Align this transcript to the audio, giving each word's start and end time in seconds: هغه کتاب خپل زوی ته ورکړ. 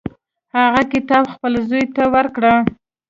هغه 0.57 0.81
کتاب 0.93 1.23
خپل 1.33 1.53
زوی 1.69 1.83
ته 1.95 2.03
ورکړ. 2.13 2.43